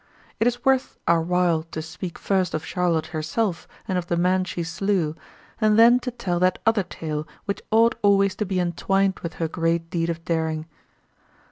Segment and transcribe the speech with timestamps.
[0.39, 4.45] It is worth our while to speak first of Charlotte herself and of the man
[4.45, 5.15] she slew,
[5.59, 9.47] and then to tell that other tale which ought always to be entwined with her
[9.47, 10.65] great deed of daring.